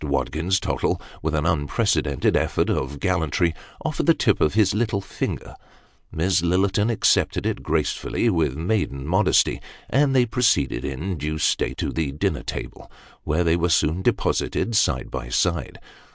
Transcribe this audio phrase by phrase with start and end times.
[0.03, 3.53] Watkins Tottle, with an unprecedented effort of gallantry,
[3.85, 5.55] offered the tip of his little finger;
[6.11, 9.61] Miss Lillerton accepted it gracefully, with maiden modesty;
[9.91, 12.91] and they proceeded in due state to the dinner table,
[13.25, 15.79] where they were soon deposited side by side.